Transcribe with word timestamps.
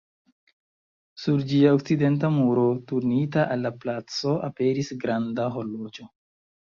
Sur 1.25 1.43
ĝia 1.51 1.73
okcidenta 1.79 2.31
muro, 2.37 2.63
turnita 2.93 3.45
al 3.57 3.63
la 3.67 3.73
placo, 3.85 4.35
aperis 4.49 4.91
granda 5.05 5.47
horloĝo. 5.59 6.09